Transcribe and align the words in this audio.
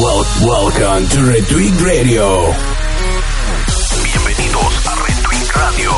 Welcome 0.00 1.08
to 1.08 1.18
Retweet 1.26 1.84
Radio. 1.84 2.52
Bienvenidos 4.04 4.86
a 4.86 4.94
Retweet 4.94 5.50
Radio. 5.56 5.90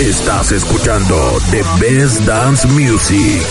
Estás 0.00 0.52
escuchando 0.52 1.38
The 1.50 1.62
Best 1.80 2.24
Dance 2.26 2.66
Music. 2.68 3.46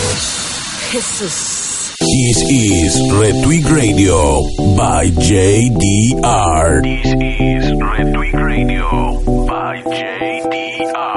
Jesús. 0.90 1.94
This 2.00 2.42
is 2.50 3.00
Retweet 3.12 3.70
Radio 3.70 4.42
by 4.76 5.10
JDR. 5.10 6.82
This 6.82 7.14
is 7.14 7.72
Retweet 7.72 8.34
Radio 8.34 9.20
by 9.46 9.82
JDR. 9.82 11.15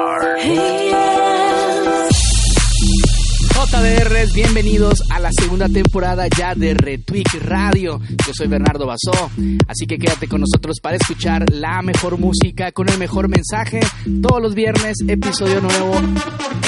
Bienvenidos 4.34 5.00
a 5.10 5.18
la 5.18 5.30
segunda 5.32 5.68
temporada 5.68 6.26
ya 6.38 6.54
de 6.54 6.74
Retweak 6.74 7.34
Radio. 7.42 8.00
Yo 8.24 8.32
soy 8.32 8.46
Bernardo 8.46 8.86
Basó, 8.86 9.30
así 9.66 9.86
que 9.86 9.98
quédate 9.98 10.28
con 10.28 10.40
nosotros 10.40 10.78
para 10.80 10.96
escuchar 10.96 11.52
la 11.52 11.82
mejor 11.82 12.16
música 12.16 12.70
con 12.70 12.88
el 12.88 12.96
mejor 12.98 13.28
mensaje. 13.28 13.80
Todos 14.22 14.40
los 14.40 14.54
viernes, 14.54 14.98
episodio 15.08 15.60
nuevo 15.60 15.94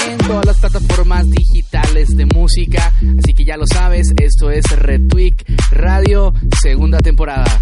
en 0.09 0.17
todas 0.17 0.45
las 0.45 0.59
plataformas 0.59 1.29
digitales 1.29 2.15
de 2.17 2.25
música. 2.25 2.93
Así 3.19 3.33
que 3.33 3.45
ya 3.45 3.55
lo 3.55 3.65
sabes, 3.65 4.13
esto 4.21 4.51
es 4.51 4.65
Retweak 4.69 5.45
Radio, 5.71 6.33
segunda 6.61 6.97
temporada. 6.99 7.61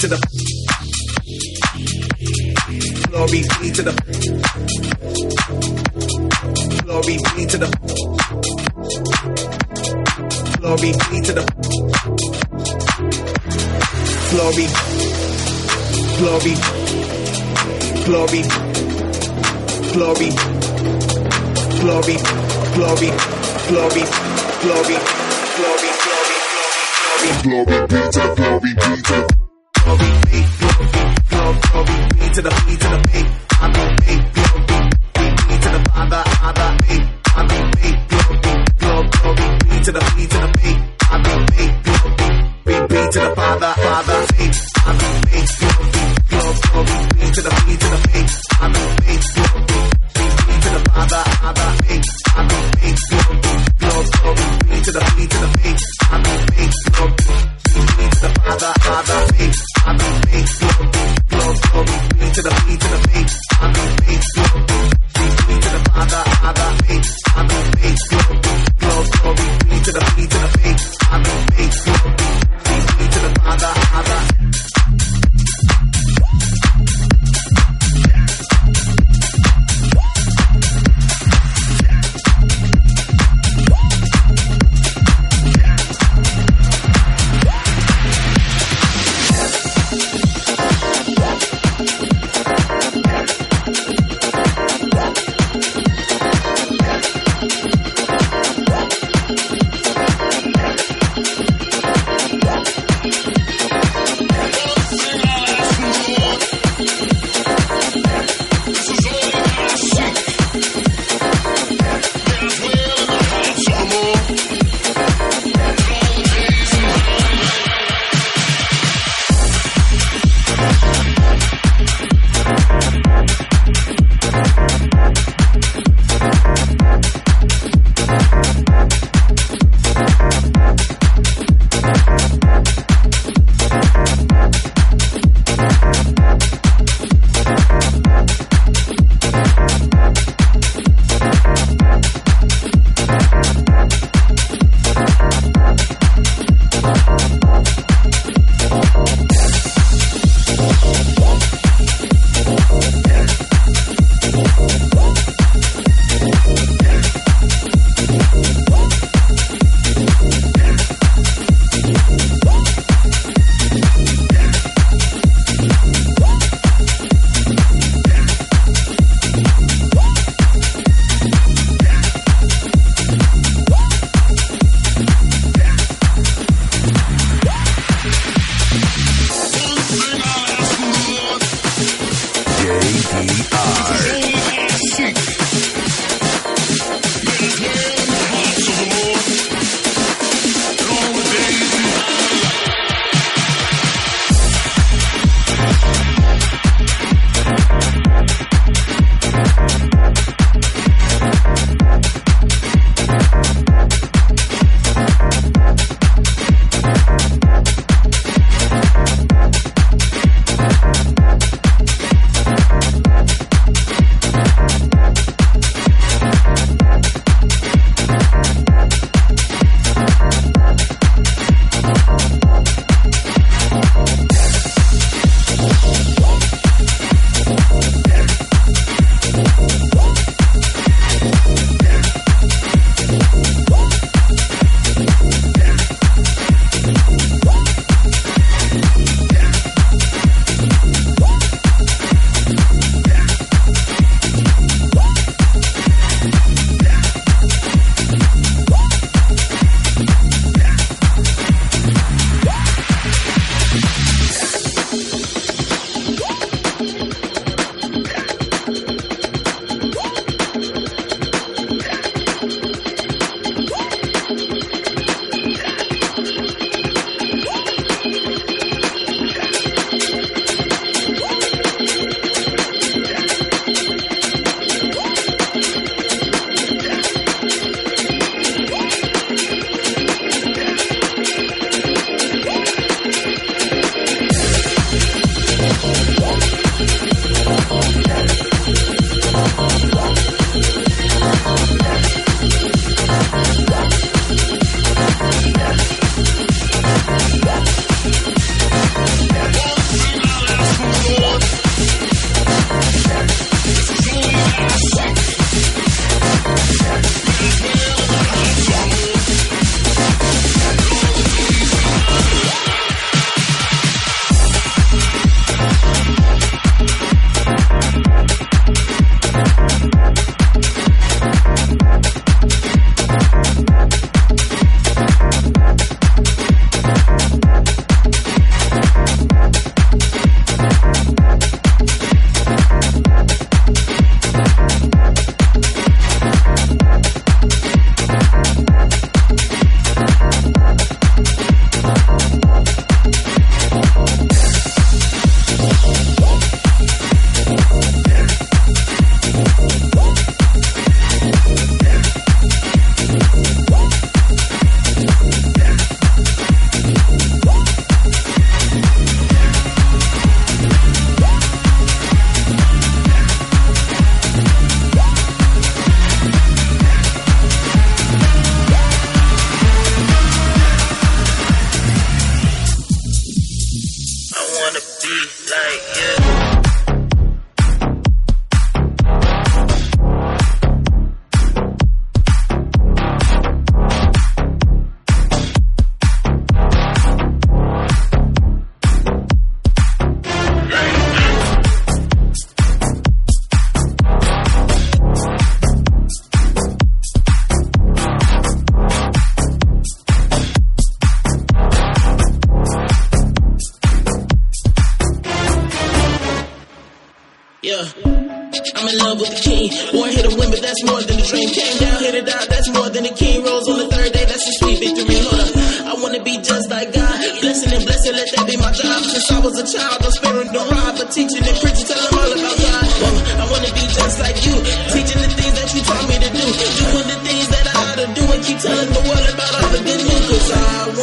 to 0.00 0.08
the 0.08 0.16
glory 3.10 3.42
be 3.60 3.70
to 3.70 3.82
the 3.82 3.92
glory 6.84 7.18
be 7.36 7.44
to 7.44 7.58
the 7.58 7.68
glory 10.58 10.92
be 11.10 11.20
to 11.20 11.32
the 11.36 11.44
glory 14.30 14.66
glory 16.16 16.44
glory 16.46 16.54
glory 18.06 18.42
glory 19.92 20.30
glory 21.82 22.16
glory 22.16 22.16
glory 22.80 23.10
glory 23.68 24.02
glory 24.60 24.96
glory 25.60 25.90
glory 25.92 27.30
glory 27.42 27.64
be 27.66 27.76
to 27.76 28.18
the 28.18 28.28
glory 28.34 28.60
be 28.60 28.80
to 28.80 29.02
the 29.02 29.39
to 32.42 32.48
the, 32.48 32.76
to 32.78 32.88
the 32.88 33.09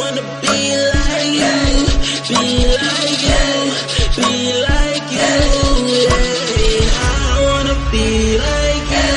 wanna 0.08 0.22
be 0.40 0.60
like 0.94 1.32
you, 1.42 1.56
be 2.28 2.42
like 2.80 3.22
you, 3.28 3.46
be 4.16 4.30
like 4.68 5.08
you. 5.18 5.32
Yeah. 5.92 6.20
I 7.00 7.44
wanna 7.44 7.76
be 7.92 8.38
like 8.38 8.88
you, 8.96 9.10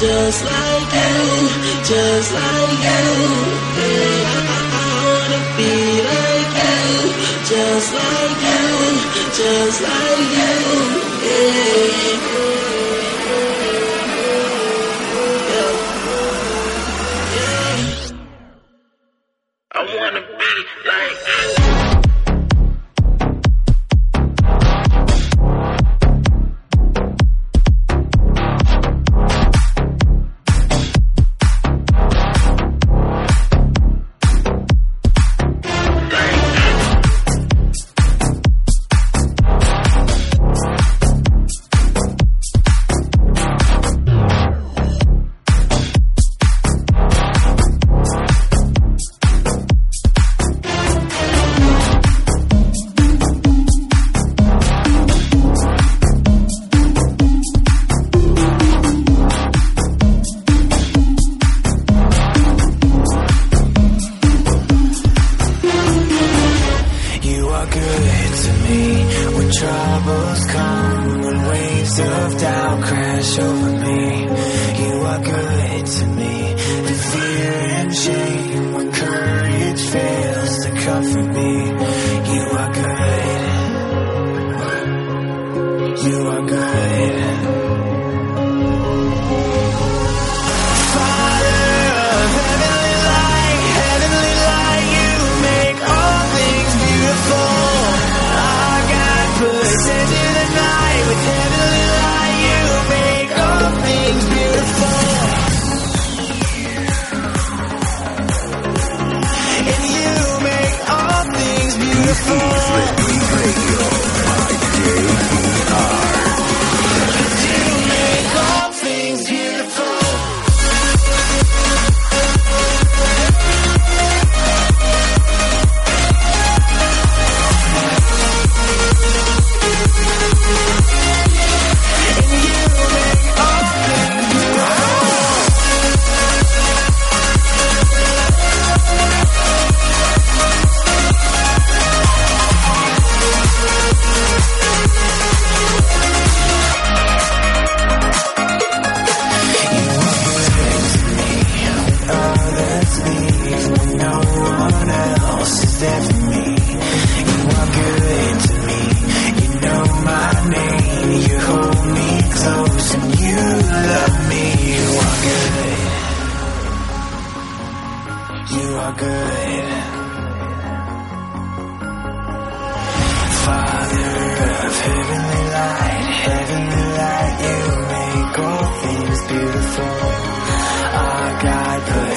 just 0.00 0.44
like 0.44 0.92
you, 0.94 1.84
just 1.84 2.32
like. 2.32 2.48
you. 2.48 2.53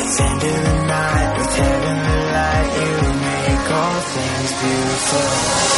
It's 0.09 0.19
the 0.19 0.23
night 0.23 1.37
with 1.37 1.55
heavenly 1.57 2.31
light. 2.31 2.71
You 2.79 3.13
make 3.27 3.71
all 3.71 3.99
things 3.99 4.51
beautiful. 4.61 5.76